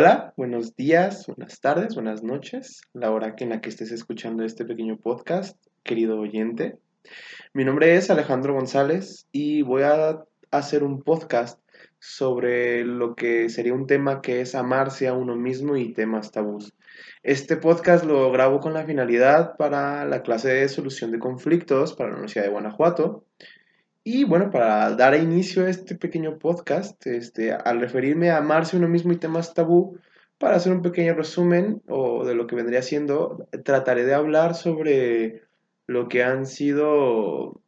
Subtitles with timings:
[0.00, 4.64] Hola, buenos días, buenas tardes, buenas noches, la hora en la que estés escuchando este
[4.64, 6.78] pequeño podcast, querido oyente.
[7.52, 10.22] Mi nombre es Alejandro González y voy a
[10.52, 11.60] hacer un podcast
[11.98, 16.72] sobre lo que sería un tema que es amarse a uno mismo y temas tabús.
[17.24, 22.10] Este podcast lo grabo con la finalidad para la clase de solución de conflictos para
[22.10, 23.24] la Universidad de Guanajuato.
[24.04, 28.88] Y bueno, para dar inicio a este pequeño podcast, este, al referirme a amarse uno
[28.88, 29.98] mismo y temas tabú,
[30.38, 35.42] para hacer un pequeño resumen o de lo que vendría siendo, trataré de hablar sobre
[35.86, 37.60] lo que han sido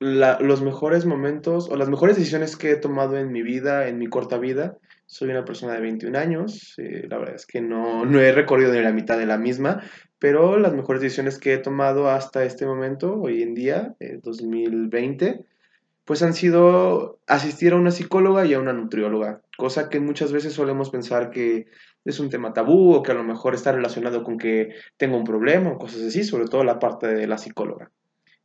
[0.00, 4.06] los mejores momentos o las mejores decisiones que he tomado en mi vida, en mi
[4.06, 4.78] corta vida.
[5.04, 8.72] Soy una persona de 21 años, eh, la verdad es que no, no he recorrido
[8.72, 9.82] ni la mitad de la misma,
[10.18, 15.44] pero las mejores decisiones que he tomado hasta este momento, hoy en día, 2020,
[16.10, 20.52] pues han sido asistir a una psicóloga y a una nutrióloga, cosa que muchas veces
[20.52, 21.66] solemos pensar que
[22.04, 25.22] es un tema tabú o que a lo mejor está relacionado con que tengo un
[25.22, 27.92] problema o cosas así, sobre todo la parte de la psicóloga.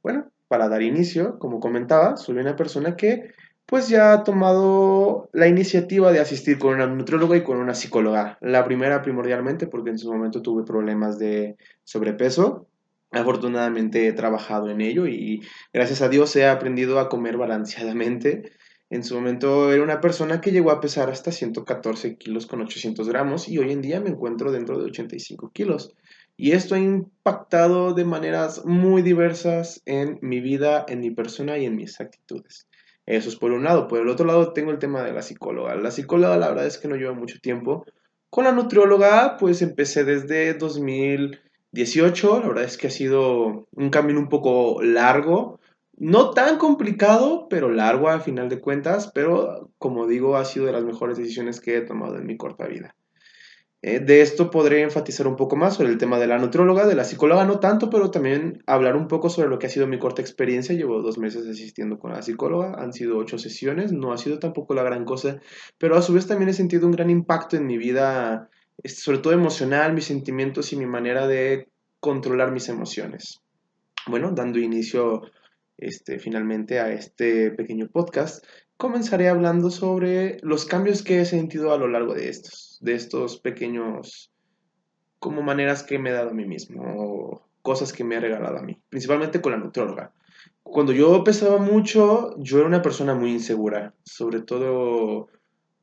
[0.04, 3.34] Bueno, para dar inicio, como comentaba, soy una persona que
[3.66, 8.38] pues ya ha tomado la iniciativa de asistir con una nutrióloga y con una psicóloga.
[8.42, 12.68] La primera primordialmente porque en su momento tuve problemas de sobrepeso
[13.16, 18.52] Afortunadamente he trabajado en ello y gracias a Dios he aprendido a comer balanceadamente.
[18.90, 23.08] En su momento era una persona que llegó a pesar hasta 114 kilos con 800
[23.08, 25.96] gramos y hoy en día me encuentro dentro de 85 kilos.
[26.36, 31.66] Y esto ha impactado de maneras muy diversas en mi vida, en mi persona y
[31.66, 32.68] en mis actitudes.
[33.06, 33.88] Eso es por un lado.
[33.88, 35.74] Por el otro lado tengo el tema de la psicóloga.
[35.76, 37.86] La psicóloga la verdad es que no lleva mucho tiempo.
[38.30, 41.45] Con la nutrióloga pues empecé desde 2000
[41.76, 45.60] 18, la verdad es que ha sido un camino un poco largo,
[45.98, 50.72] no tan complicado, pero largo a final de cuentas, pero como digo, ha sido de
[50.72, 52.96] las mejores decisiones que he tomado en mi corta vida.
[53.82, 56.96] Eh, de esto podré enfatizar un poco más sobre el tema de la nutrióloga, de
[56.96, 60.00] la psicóloga no tanto, pero también hablar un poco sobre lo que ha sido mi
[60.00, 60.74] corta experiencia.
[60.74, 64.74] Llevo dos meses asistiendo con la psicóloga, han sido ocho sesiones, no ha sido tampoco
[64.74, 65.40] la gran cosa,
[65.78, 68.50] pero a su vez también he sentido un gran impacto en mi vida
[68.84, 71.70] sobre todo emocional, mis sentimientos y mi manera de
[72.06, 73.42] controlar mis emociones.
[74.06, 75.24] Bueno, dando inicio
[75.76, 78.46] este, finalmente a este pequeño podcast,
[78.78, 83.40] comenzaré hablando sobre los cambios que he sentido a lo largo de estos, de estos
[83.40, 84.32] pequeños,
[85.18, 88.60] como maneras que me he dado a mí mismo, o cosas que me he regalado
[88.60, 90.14] a mí, principalmente con la nutróloga.
[90.62, 95.30] Cuando yo pesaba mucho, yo era una persona muy insegura, sobre todo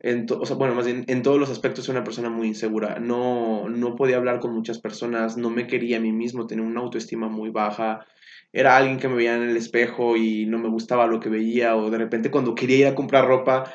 [0.02, 2.98] en o sea, bueno, más bien en todos los aspectos soy una persona muy insegura.
[2.98, 6.80] No, no podía hablar con muchas personas, no me quería a mí mismo, tenía una
[6.80, 8.04] autoestima muy baja.
[8.52, 11.76] Era alguien que me veía en el espejo y no me gustaba lo que veía,
[11.76, 13.72] o de repente cuando quería ir a comprar ropa,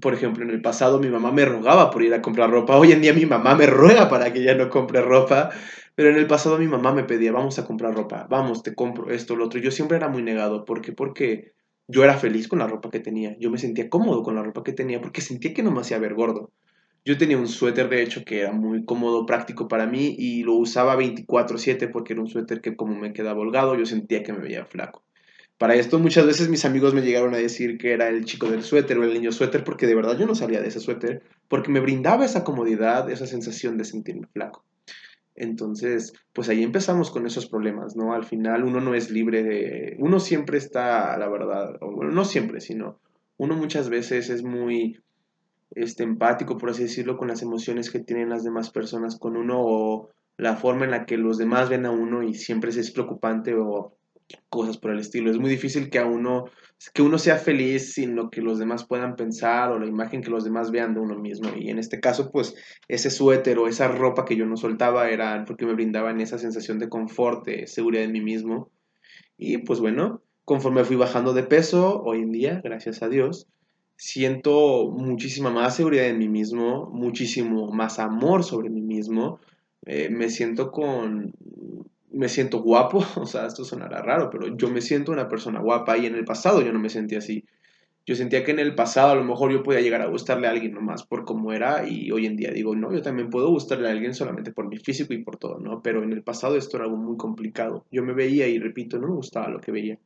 [0.00, 2.92] por ejemplo, en el pasado mi mamá me rogaba por ir a comprar ropa, hoy
[2.92, 5.50] en día mi mamá me ruega para que ya no compre ropa,
[5.94, 9.10] pero en el pasado mi mamá me pedía, vamos a comprar ropa, vamos, te compro
[9.10, 9.60] esto, lo otro.
[9.60, 10.92] Yo siempre era muy negado, ¿por qué?
[10.92, 11.52] Porque
[11.88, 13.36] yo era feliz con la ropa que tenía.
[13.38, 15.98] Yo me sentía cómodo con la ropa que tenía porque sentía que no me hacía
[15.98, 16.50] ver gordo.
[17.04, 20.54] Yo tenía un suéter, de hecho, que era muy cómodo, práctico para mí y lo
[20.54, 24.38] usaba 24/7 porque era un suéter que como me quedaba holgado, yo sentía que me
[24.38, 25.04] veía flaco.
[25.58, 28.62] Para esto muchas veces mis amigos me llegaron a decir que era el chico del
[28.62, 31.70] suéter o el niño suéter porque de verdad yo no salía de ese suéter porque
[31.70, 34.64] me brindaba esa comodidad, esa sensación de sentirme flaco.
[35.36, 38.14] Entonces, pues ahí empezamos con esos problemas, ¿no?
[38.14, 39.96] Al final uno no es libre de...
[39.98, 43.00] Uno siempre está, la verdad, bueno, no siempre, sino
[43.36, 45.02] uno muchas veces es muy
[45.72, 49.56] este, empático, por así decirlo, con las emociones que tienen las demás personas con uno
[49.58, 53.54] o la forma en la que los demás ven a uno y siempre es preocupante
[53.54, 53.96] o
[54.48, 55.30] cosas por el estilo.
[55.30, 56.46] Es muy difícil que a uno
[56.92, 60.30] que uno sea feliz sin lo que los demás puedan pensar o la imagen que
[60.30, 61.50] los demás vean de uno mismo.
[61.56, 62.54] Y en este caso, pues
[62.88, 66.78] ese suéter o esa ropa que yo no soltaba era porque me brindaban esa sensación
[66.78, 68.70] de confort, de seguridad en mí mismo.
[69.38, 73.46] Y pues bueno, conforme fui bajando de peso, hoy en día, gracias a Dios,
[73.96, 79.38] siento muchísima más seguridad en mí mismo, muchísimo más amor sobre mí mismo.
[79.86, 81.32] Eh, me siento con
[82.14, 85.98] me siento guapo, o sea, esto sonará raro, pero yo me siento una persona guapa
[85.98, 87.44] y en el pasado yo no me sentía así.
[88.06, 90.50] Yo sentía que en el pasado a lo mejor yo podía llegar a gustarle a
[90.50, 93.88] alguien nomás por cómo era y hoy en día digo, no, yo también puedo gustarle
[93.88, 95.80] a alguien solamente por mi físico y por todo, ¿no?
[95.82, 97.86] Pero en el pasado esto era algo muy complicado.
[97.90, 99.98] Yo me veía y repito, no me gustaba lo que veía.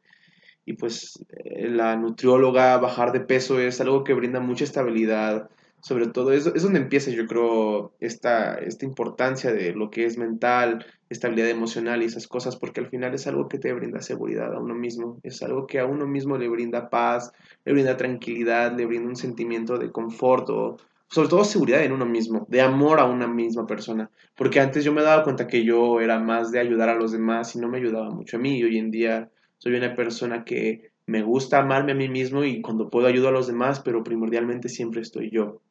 [0.65, 5.49] Y pues eh, la nutrióloga, bajar de peso es algo que brinda mucha estabilidad,
[5.81, 10.19] sobre todo es, es donde empieza yo creo esta, esta importancia de lo que es
[10.19, 14.53] mental, estabilidad emocional y esas cosas, porque al final es algo que te brinda seguridad
[14.55, 17.33] a uno mismo, es algo que a uno mismo le brinda paz,
[17.65, 20.77] le brinda tranquilidad, le brinda un sentimiento de confort o
[21.11, 24.11] sobre todo seguridad en uno mismo, de amor a una misma persona.
[24.37, 27.57] Porque antes yo me daba cuenta que yo era más de ayudar a los demás
[27.57, 28.59] y no me ayudaba mucho a mí.
[28.59, 32.61] Y hoy en día soy una persona que me gusta amarme a mí mismo y
[32.61, 35.63] cuando puedo ayudo a los demás, pero primordialmente siempre estoy yo.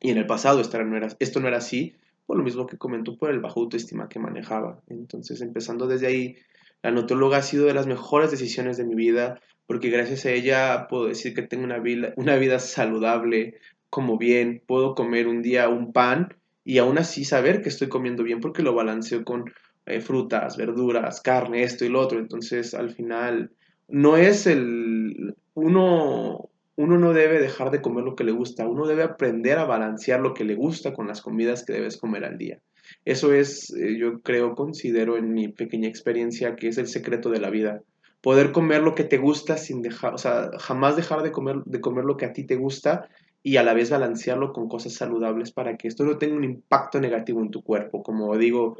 [0.00, 2.78] Y en el pasado esto no era, esto no era así, por lo mismo que
[2.78, 4.80] comentó, por el bajo autoestima que manejaba.
[4.88, 6.36] Entonces, empezando desde ahí,
[6.82, 10.86] la nutróloga ha sido de las mejores decisiones de mi vida, porque gracias a ella
[10.88, 13.58] puedo decir que tengo una vida, una vida saludable,
[13.90, 16.34] como bien, puedo comer un día un pan
[16.64, 19.52] y aún así saber que estoy comiendo bien porque lo balanceo con
[19.86, 22.18] eh, frutas, verduras, carne, esto y lo otro.
[22.18, 23.52] Entonces, al final,
[23.88, 25.36] no es el...
[25.54, 29.64] Uno, uno no debe dejar de comer lo que le gusta, uno debe aprender a
[29.64, 32.60] balancear lo que le gusta con las comidas que debes comer al día.
[33.04, 37.40] Eso es, eh, yo creo, considero en mi pequeña experiencia que es el secreto de
[37.40, 37.82] la vida.
[38.20, 41.80] Poder comer lo que te gusta sin dejar, o sea, jamás dejar de comer, de
[41.80, 43.08] comer lo que a ti te gusta
[43.42, 47.00] y a la vez balancearlo con cosas saludables para que esto no tenga un impacto
[47.00, 48.02] negativo en tu cuerpo.
[48.02, 48.78] Como digo,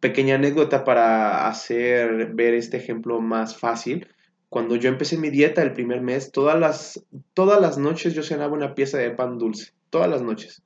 [0.00, 4.08] pequeña anécdota para hacer ver este ejemplo más fácil.
[4.54, 8.52] Cuando yo empecé mi dieta el primer mes, todas las, todas las noches yo cenaba
[8.52, 10.62] una pieza de pan dulce, todas las noches.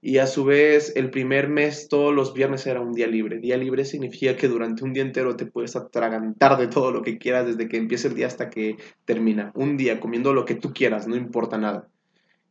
[0.00, 3.40] Y a su vez, el primer mes, todos los viernes era un día libre.
[3.40, 7.18] Día libre significa que durante un día entero te puedes atragantar de todo lo que
[7.18, 9.50] quieras desde que empieza el día hasta que termina.
[9.56, 11.88] Un día comiendo lo que tú quieras, no importa nada.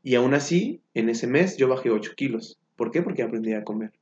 [0.03, 2.59] Y aún así, en ese mes yo bajé 8 kilos.
[2.75, 3.01] ¿Por qué?
[3.01, 3.93] Porque aprendí a comer.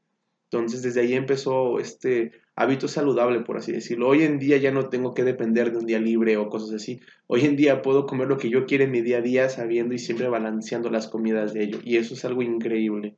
[0.45, 4.09] Entonces desde ahí empezó este hábito saludable, por así decirlo.
[4.09, 7.00] Hoy en día ya no tengo que depender de un día libre o cosas así.
[7.27, 9.94] Hoy en día puedo comer lo que yo quiero en mi día a día sabiendo
[9.94, 11.80] y siempre balanceando las comidas de ello.
[11.83, 13.15] Y eso es algo increíble.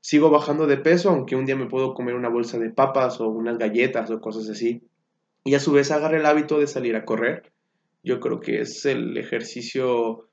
[0.00, 3.28] Sigo bajando de peso, aunque un día me puedo comer una bolsa de papas o
[3.28, 4.82] unas galletas o cosas así.
[5.44, 7.52] Y a su vez agarré el hábito de salir a correr.
[8.02, 10.28] Yo creo que es el ejercicio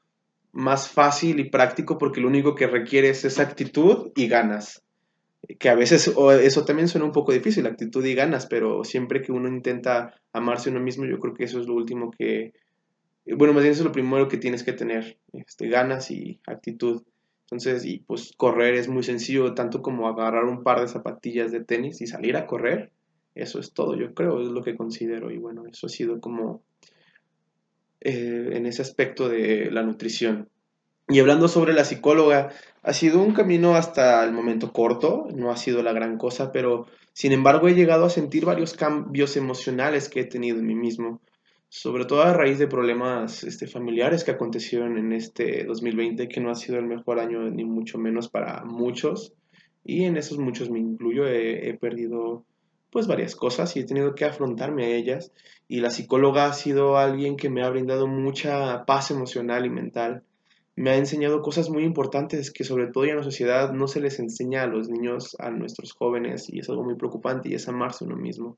[0.52, 4.85] más fácil y práctico porque lo único que requiere es esa actitud y ganas.
[5.59, 6.12] Que a veces
[6.42, 10.69] eso también suena un poco difícil, actitud y ganas, pero siempre que uno intenta amarse
[10.69, 12.53] uno mismo, yo creo que eso es lo último que,
[13.25, 17.03] bueno, más bien eso es lo primero que tienes que tener, este, ganas y actitud.
[17.45, 21.63] Entonces, y pues correr es muy sencillo, tanto como agarrar un par de zapatillas de
[21.63, 22.91] tenis y salir a correr.
[23.36, 25.30] Eso es todo, yo creo, es lo que considero.
[25.30, 26.63] Y bueno, eso ha sido como
[28.01, 30.50] eh, en ese aspecto de la nutrición.
[31.07, 35.57] Y hablando sobre la psicóloga, ha sido un camino hasta el momento corto, no ha
[35.57, 40.22] sido la gran cosa, pero sin embargo he llegado a sentir varios cambios emocionales que
[40.22, 41.22] he tenido en mí mismo,
[41.69, 46.50] sobre todo a raíz de problemas este, familiares que acontecieron en este 2020, que no
[46.50, 49.34] ha sido el mejor año ni mucho menos para muchos,
[49.84, 52.44] y en esos muchos me incluyo, he, he perdido
[52.90, 55.31] pues varias cosas y he tenido que afrontarme a ellas
[55.68, 60.24] y la psicóloga ha sido alguien que me ha brindado mucha paz emocional y mental.
[60.77, 64.19] Me ha enseñado cosas muy importantes que sobre todo en la sociedad no se les
[64.19, 68.04] enseña a los niños, a nuestros jóvenes y es algo muy preocupante y es amarse
[68.04, 68.57] uno mismo.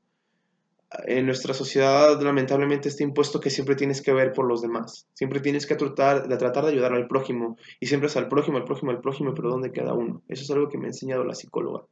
[1.06, 5.40] En nuestra sociedad lamentablemente está impuesto que siempre tienes que ver por los demás, siempre
[5.40, 8.64] tienes que tratar de, tratar de ayudar al prójimo y siempre es al prójimo, al
[8.64, 10.22] prójimo, al prójimo, pero ¿dónde queda uno?
[10.28, 11.84] Eso es algo que me ha enseñado la psicóloga.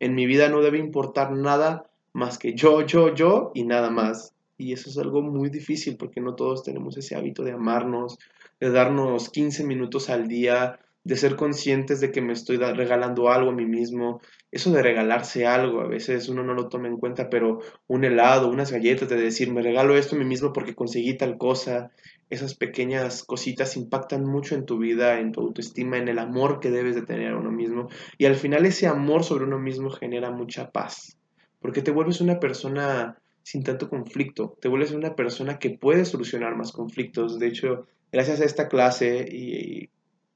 [0.00, 4.31] En mi vida no debe importar nada más que yo, yo, yo y nada más.
[4.58, 8.18] Y eso es algo muy difícil porque no todos tenemos ese hábito de amarnos,
[8.60, 13.50] de darnos 15 minutos al día, de ser conscientes de que me estoy regalando algo
[13.50, 14.20] a mí mismo.
[14.52, 18.48] Eso de regalarse algo, a veces uno no lo toma en cuenta, pero un helado,
[18.48, 21.90] unas galletas, de decir, me regalo esto a mí mismo porque conseguí tal cosa,
[22.30, 26.70] esas pequeñas cositas impactan mucho en tu vida, en tu autoestima, en el amor que
[26.70, 27.88] debes de tener a uno mismo.
[28.16, 31.18] Y al final ese amor sobre uno mismo genera mucha paz,
[31.60, 36.56] porque te vuelves una persona sin tanto conflicto, te vuelves una persona que puede solucionar
[36.56, 37.38] más conflictos.
[37.38, 39.90] De hecho, gracias a esta clase y,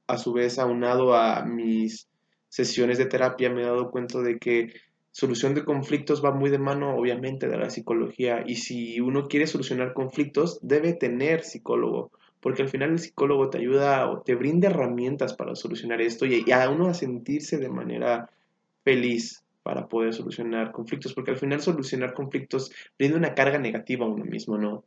[0.07, 2.07] a su vez aunado a mis
[2.49, 4.73] sesiones de terapia me he dado cuenta de que
[5.11, 8.43] solución de conflictos va muy de mano, obviamente, de la psicología.
[8.45, 13.57] Y si uno quiere solucionar conflictos, debe tener psicólogo, porque al final el psicólogo te
[13.57, 18.29] ayuda o te brinda herramientas para solucionar esto y, a uno a sentirse de manera
[18.83, 24.09] feliz para poder solucionar conflictos, porque al final solucionar conflictos brinda una carga negativa a
[24.09, 24.85] uno mismo, ¿no?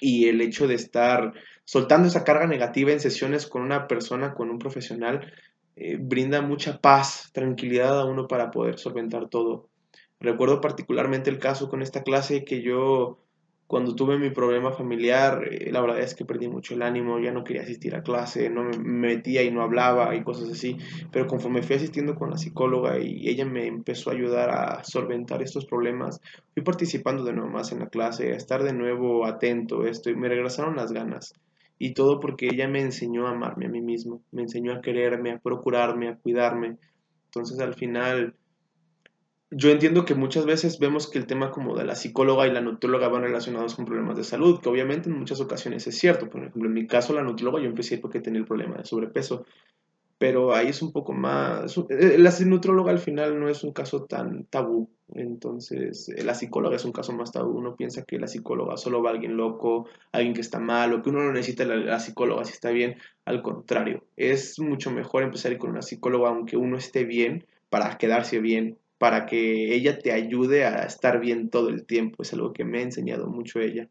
[0.00, 1.34] Y el hecho de estar
[1.66, 5.30] soltando esa carga negativa en sesiones con una persona, con un profesional,
[5.76, 9.68] eh, brinda mucha paz, tranquilidad a uno para poder solventar todo.
[10.18, 13.18] Recuerdo particularmente el caso con esta clase que yo
[13.66, 17.32] cuando tuve mi problema familiar, eh, la verdad es que perdí mucho el ánimo, ya
[17.32, 20.76] no quería asistir a clase, no me metía y no hablaba y cosas así,
[21.10, 25.42] pero conforme fui asistiendo con la psicóloga y ella me empezó a ayudar a solventar
[25.42, 26.20] estos problemas,
[26.54, 30.14] fui participando de nuevo más en la clase, a estar de nuevo atento, esto, y
[30.14, 31.34] me regresaron las ganas.
[31.78, 35.32] Y todo porque ella me enseñó a amarme a mí mismo, me enseñó a quererme,
[35.32, 36.78] a procurarme, a cuidarme.
[37.26, 38.34] Entonces al final,
[39.50, 42.60] yo entiendo que muchas veces vemos que el tema como de la psicóloga y la
[42.60, 46.28] nutrióloga van relacionados con problemas de salud, que obviamente en muchas ocasiones es cierto.
[46.28, 49.44] Por ejemplo, en mi caso, la nutrióloga yo empecé porque tenía el problema de sobrepeso
[50.18, 51.76] pero ahí es un poco más...
[51.90, 56.76] Eh, la nutróloga al final no es un caso tan tabú, entonces eh, la psicóloga
[56.76, 57.58] es un caso más tabú.
[57.58, 61.02] Uno piensa que la psicóloga solo va a alguien loco, alguien que está mal, o
[61.02, 62.96] que uno no necesita la, la psicóloga si está bien.
[63.26, 68.40] Al contrario, es mucho mejor empezar con una psicóloga aunque uno esté bien para quedarse
[68.40, 72.22] bien, para que ella te ayude a estar bien todo el tiempo.
[72.22, 73.88] Es algo que me ha enseñado mucho ella.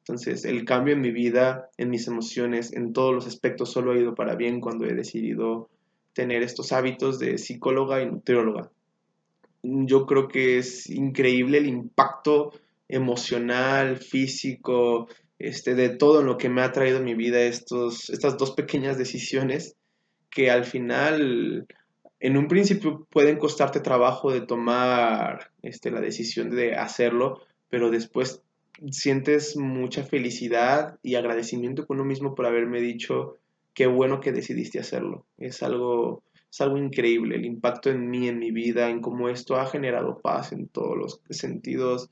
[0.00, 3.98] Entonces, el cambio en mi vida, en mis emociones, en todos los aspectos, solo ha
[3.98, 5.68] ido para bien cuando he decidido
[6.12, 8.70] tener estos hábitos de psicóloga y nutrióloga.
[9.62, 12.52] Yo creo que es increíble el impacto
[12.88, 15.08] emocional, físico,
[15.40, 18.96] este, de todo lo que me ha traído en mi vida estos, estas dos pequeñas
[18.96, 19.74] decisiones
[20.30, 21.66] que al final,
[22.20, 28.42] en un principio pueden costarte trabajo de tomar este, la decisión de hacerlo, pero después
[28.90, 33.36] sientes mucha felicidad y agradecimiento con uno mismo por haberme dicho
[33.74, 35.26] qué bueno que decidiste hacerlo.
[35.36, 39.56] Es algo, es algo increíble, el impacto en mí, en mi vida, en cómo esto
[39.56, 42.10] ha generado paz en todos los sentidos,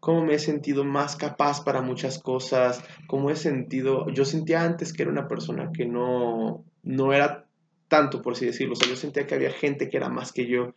[0.00, 4.92] cómo me he sentido más capaz para muchas cosas, cómo he sentido, yo sentía antes
[4.92, 7.46] que era una persona que no, no era
[7.92, 10.46] tanto, por así decirlo, o sea, yo sentía que había gente que era más que
[10.46, 10.72] yo.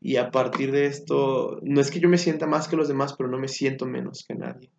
[0.00, 3.14] Y a partir de esto, no es que yo me sienta más que los demás,
[3.18, 4.70] pero no me siento menos que nadie.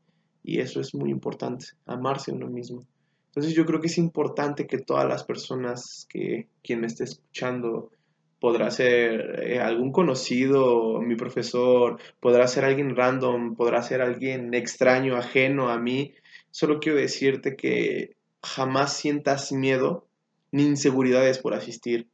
[0.42, 2.88] Y eso es muy importante, amarse a uno mismo.
[3.26, 7.92] Entonces yo creo que es importante que todas las personas que quien me esté escuchando
[8.40, 15.18] podrá ser eh, algún conocido, mi profesor, podrá ser alguien random, podrá ser alguien extraño,
[15.18, 16.14] ajeno a mí.
[16.52, 20.08] Solo quiero decirte que jamás sientas miedo
[20.52, 22.08] ni inseguridades por asistir.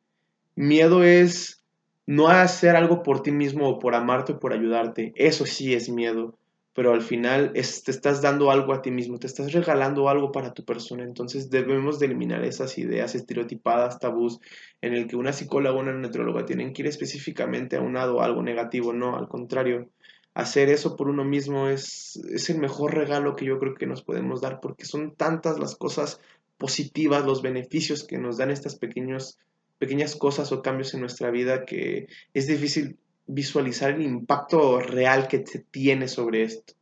[0.56, 1.64] Miedo es
[2.06, 5.14] no hacer algo por ti mismo o por amarte o por ayudarte.
[5.16, 6.38] Eso sí es miedo
[6.78, 10.54] pero al final te estás dando algo a ti mismo, te estás regalando algo para
[10.54, 11.04] tu persona.
[11.04, 14.40] Entonces debemos de eliminar esas ideas estereotipadas, tabús,
[14.82, 18.22] en el que una psicóloga o una nutrióloga tienen que ir específicamente a un lado
[18.22, 18.94] algo negativo.
[18.94, 19.90] No, al contrario,
[20.36, 24.04] hacer eso por uno mismo es, es el mejor regalo que yo creo que nos
[24.04, 26.22] podemos dar, porque son tantas las cosas
[26.58, 29.38] positivas, los beneficios que nos dan estas pequeños,
[29.78, 32.98] pequeñas cosas o cambios en nuestra vida que es difícil
[33.28, 36.74] visualizar el impacto real que te tiene sobre esto.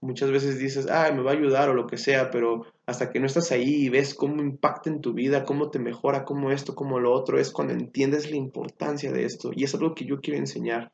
[0.00, 3.18] Muchas veces dices, ay, me va a ayudar o lo que sea, pero hasta que
[3.18, 6.76] no estás ahí y ves cómo impacta en tu vida, cómo te mejora, cómo esto,
[6.76, 9.50] cómo lo otro, es cuando entiendes la importancia de esto.
[9.52, 10.92] Y es algo que yo quiero enseñar.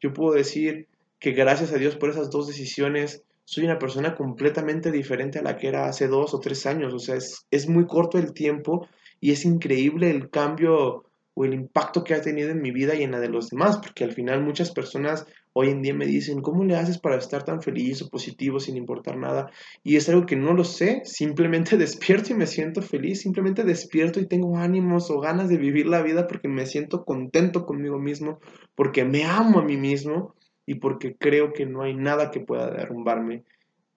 [0.00, 0.88] Yo puedo decir
[1.20, 5.56] que gracias a Dios por esas dos decisiones, soy una persona completamente diferente a la
[5.56, 6.94] que era hace dos o tres años.
[6.94, 8.88] O sea, es, es muy corto el tiempo
[9.20, 13.02] y es increíble el cambio o el impacto que ha tenido en mi vida y
[13.02, 16.40] en la de los demás, porque al final muchas personas hoy en día me dicen,
[16.40, 19.50] ¿cómo le haces para estar tan feliz o positivo sin importar nada?
[19.82, 24.20] Y es algo que no lo sé, simplemente despierto y me siento feliz, simplemente despierto
[24.20, 28.40] y tengo ánimos o ganas de vivir la vida porque me siento contento conmigo mismo,
[28.74, 30.34] porque me amo a mí mismo
[30.66, 33.44] y porque creo que no hay nada que pueda derrumbarme.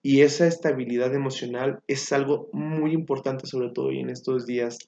[0.02, 4.78] Y esa estabilidad emocional es algo muy importante, sobre todo hoy en estos días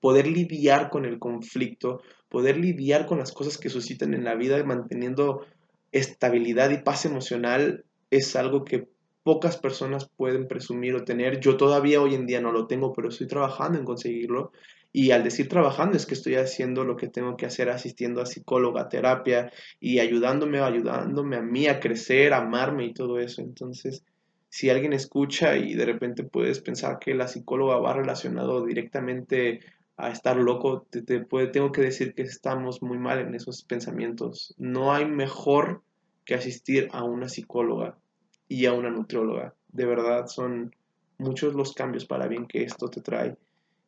[0.00, 4.62] poder lidiar con el conflicto, poder lidiar con las cosas que suscitan en la vida
[4.64, 5.46] manteniendo
[5.92, 8.88] estabilidad y paz emocional es algo que
[9.22, 11.40] pocas personas pueden presumir o tener.
[11.40, 14.52] Yo todavía hoy en día no lo tengo, pero estoy trabajando en conseguirlo.
[14.96, 18.26] Y al decir trabajando es que estoy haciendo lo que tengo que hacer, asistiendo a
[18.26, 23.42] psicóloga, terapia y ayudándome, ayudándome a mí a crecer, a amarme y todo eso.
[23.42, 24.04] Entonces,
[24.48, 29.62] si alguien escucha y de repente puedes pensar que la psicóloga va relacionado directamente
[29.96, 34.54] a estar loco, te, tengo que decir que estamos muy mal en esos pensamientos.
[34.58, 35.82] No hay mejor
[36.24, 37.98] que asistir a una psicóloga
[38.46, 39.54] y a una nutrióloga.
[39.72, 40.72] De verdad son
[41.18, 43.36] muchos los cambios para bien que esto te trae.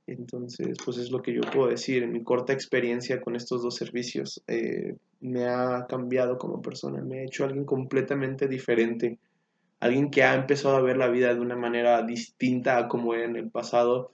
[0.07, 2.07] Entonces, pues es lo que yo puedo decir.
[2.07, 7.25] Mi corta experiencia con estos dos servicios, eh, me ha cambiado como persona, me ha
[7.25, 9.19] hecho alguien completamente diferente.
[9.81, 13.25] Alguien que ha empezado a ver la vida de una manera distinta a como era
[13.25, 14.13] en el pasado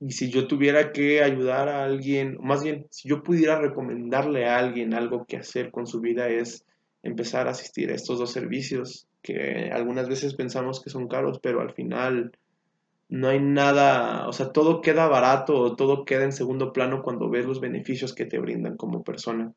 [0.00, 4.58] y si yo tuviera que ayudar a alguien, más bien, si yo pudiera recomendarle a
[4.58, 6.66] alguien algo que hacer con su vida es
[7.02, 11.60] empezar a asistir a estos dos servicios, que algunas veces pensamos que son caros, pero
[11.62, 12.32] al final
[13.14, 17.46] no hay nada, o sea, todo queda barato, todo queda en segundo plano cuando ves
[17.46, 19.52] los beneficios que te brindan como persona.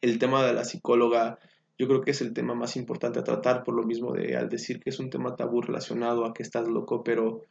[0.00, 1.40] El tema de la psicóloga,
[1.76, 4.48] yo creo que es el tema más importante a tratar, por lo mismo de al
[4.48, 7.42] decir que es un tema tabú relacionado a que estás loco, pero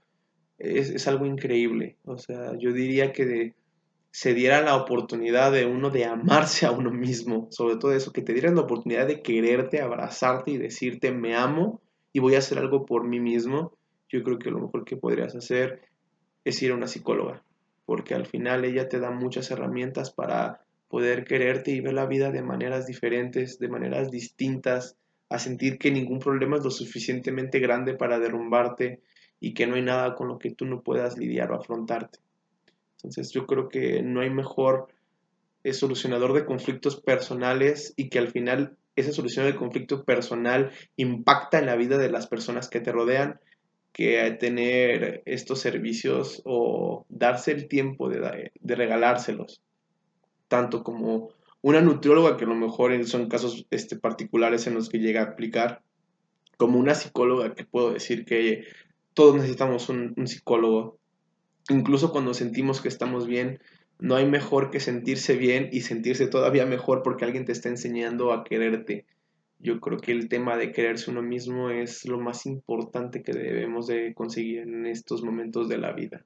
[0.60, 1.98] es, algo increíble.
[2.06, 3.54] O sea, yo diría que
[4.12, 8.22] se diera la oportunidad de uno de amarse a uno mismo, sobre todo eso, que
[8.22, 11.82] te dieran la oportunidad de quererte, abrazarte y decirte me amo
[12.14, 13.77] y voy a hacer algo por mí mismo,
[14.10, 15.82] yo creo que lo mejor que podrías hacer
[16.46, 17.44] es ir a una psicóloga,
[17.86, 22.32] porque al final ella te da muchas herramientas para poder quererte y ver la vida
[22.32, 24.96] de maneras diferentes, de maneras distintas,
[25.30, 29.02] a sentir que ningún problema es lo suficientemente grande para derrumbarte
[29.40, 32.20] y que no hay nada con lo que tú no puedas lidiar o afrontarte.
[32.96, 34.88] Entonces yo creo que no hay mejor
[35.64, 41.60] eh, solucionador de conflictos personales y que al final esa solución del conflicto personal impacta
[41.60, 43.40] en la vida de las personas que te rodean
[43.98, 49.60] que tener estos servicios o darse el tiempo de, regalárselos.
[50.48, 51.32] Tanto como
[51.64, 55.26] una nutrióloga, que a lo mejor son casos este, particulares en los que llega a
[55.32, 55.82] aplicar,
[56.58, 58.66] como una psicóloga, que puedo decir que
[59.16, 61.00] todos necesitamos un, psicólogo.
[61.68, 63.60] Incluso cuando sentimos que estamos bien,
[63.98, 68.32] no hay mejor que sentirse bien y sentirse todavía mejor porque alguien te está enseñando
[68.32, 69.08] a quererte.
[69.60, 73.88] Yo creo que el tema de quererse uno mismo es lo más importante que debemos
[73.88, 76.24] de conseguir en estos momentos de la vida.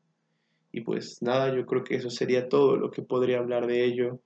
[0.71, 4.19] Y pues nada, yo creo que eso sería todo lo que podría hablar de ello.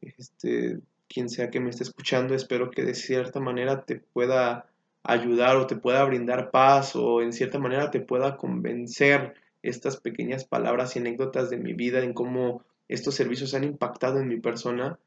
[0.00, 4.66] Este, quien sea que me esté escuchando, espero que de cierta manera te pueda
[5.04, 10.44] ayudar o te pueda brindar paz o en cierta manera te pueda convencer estas pequeñas
[10.44, 14.98] palabras y anécdotas de mi vida en cómo estos servicios han impactado en mi persona,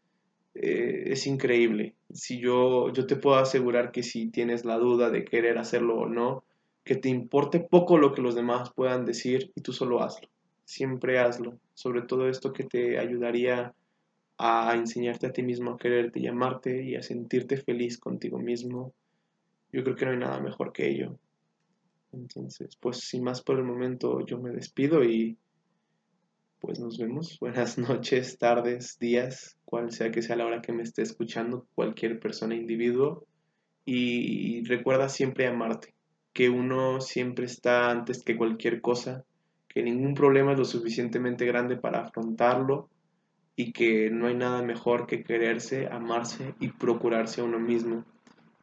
[0.55, 1.95] eh, es increíble.
[2.12, 6.07] Si yo, yo te puedo asegurar que si tienes la duda de querer hacerlo o
[6.07, 6.43] no,
[6.83, 10.29] que te importe poco lo que los demás puedan decir y tú solo hazlo.
[10.65, 11.57] Siempre hazlo.
[11.74, 13.74] Sobre todo esto que te ayudaría
[14.38, 18.93] a enseñarte a ti mismo a quererte y amarte y a sentirte feliz contigo mismo
[19.75, 21.19] yo creo que no hay nada mejor que ello.
[22.13, 25.38] Entonces, pues sin más por el momento yo me despido y
[26.65, 27.38] pues nos vemos.
[27.39, 32.19] Buenas noches, tardes, días, cual sea que sea la hora que me esté escuchando, cualquier
[32.19, 33.24] persona, individuo.
[33.86, 35.94] Y recuerda siempre amarte,
[36.33, 39.24] que uno siempre está antes que cualquier cosa,
[39.68, 42.89] que ningún problema es lo suficientemente grande para afrontarlo
[43.55, 48.05] y que no hay nada mejor que quererse, amarse y procurarse a uno mismo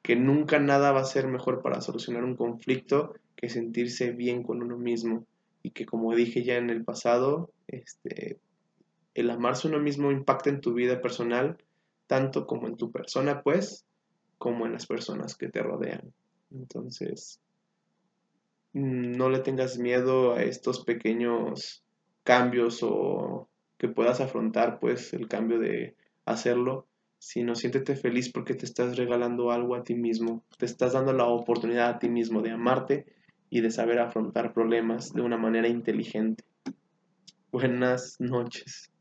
[0.03, 4.61] que nunca nada va a ser mejor para solucionar un conflicto que sentirse bien con
[4.61, 5.25] uno mismo
[5.63, 8.39] y que como dije ya en el pasado, este,
[9.15, 11.59] el amarse uno mismo impacta en tu vida personal,
[12.07, 13.85] tanto como en tu persona, pues,
[14.39, 16.13] como en las personas que te rodean.
[16.51, 17.41] Entonces,
[18.73, 21.85] no le tengas miedo a estos pequeños
[22.25, 23.49] cambios o
[23.79, 25.95] que puedas afrontar, pues, el cambio de
[26.25, 26.87] hacerlo
[27.23, 31.27] sino siéntete feliz porque te estás regalando algo a ti mismo, te estás dando la
[31.27, 33.07] oportunidad a ti mismo de amarte
[33.53, 36.43] y de saber afrontar problemas de una manera inteligente.
[37.53, 38.92] Buenas noches.